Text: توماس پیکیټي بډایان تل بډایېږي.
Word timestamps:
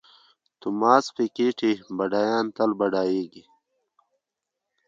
توماس 0.61 1.05
پیکیټي 1.15 1.71
بډایان 1.97 2.45
تل 2.55 2.71
بډایېږي. 2.79 3.43